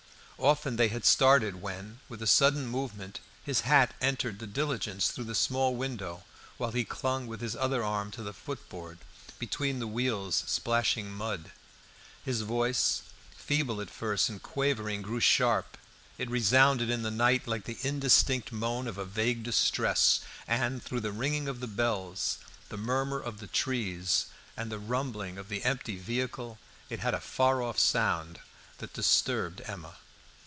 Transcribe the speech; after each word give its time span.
Often 0.43 0.77
they 0.77 0.87
had 0.87 1.05
started 1.05 1.61
when, 1.61 1.99
with 2.09 2.19
a 2.19 2.25
sudden 2.25 2.65
movement, 2.65 3.19
his 3.43 3.59
hat 3.61 3.93
entered 4.01 4.39
the 4.39 4.47
diligence 4.47 5.11
through 5.11 5.25
the 5.25 5.35
small 5.35 5.75
window, 5.75 6.23
while 6.57 6.71
he 6.71 6.83
clung 6.83 7.27
with 7.27 7.41
his 7.41 7.55
other 7.55 7.83
arm 7.83 8.09
to 8.09 8.23
the 8.23 8.33
footboard, 8.33 8.97
between 9.37 9.77
the 9.77 9.85
wheels 9.85 10.43
splashing 10.47 11.11
mud. 11.13 11.51
His 12.25 12.41
voice, 12.41 13.03
feeble 13.37 13.79
at 13.81 13.91
first 13.91 14.29
and 14.29 14.41
quavering, 14.41 15.03
grew 15.03 15.19
sharp; 15.19 15.77
it 16.17 16.27
resounded 16.27 16.89
in 16.89 17.03
the 17.03 17.11
night 17.11 17.45
like 17.47 17.65
the 17.65 17.77
indistinct 17.83 18.51
moan 18.51 18.87
of 18.87 18.97
a 18.97 19.05
vague 19.05 19.43
distress; 19.43 20.21
and 20.47 20.81
through 20.81 21.01
the 21.01 21.11
ringing 21.11 21.47
of 21.47 21.59
the 21.59 21.67
bells, 21.67 22.39
the 22.69 22.77
murmur 22.77 23.19
of 23.19 23.41
the 23.41 23.47
trees, 23.47 24.25
and 24.57 24.71
the 24.71 24.79
rumbling 24.79 25.37
of 25.37 25.49
the 25.49 25.63
empty 25.63 25.97
vehicle, 25.97 26.57
it 26.89 26.99
had 26.99 27.13
a 27.13 27.19
far 27.21 27.61
off 27.61 27.77
sound 27.77 28.39
that 28.79 28.93
disturbed 28.93 29.61
Emma. 29.67 29.97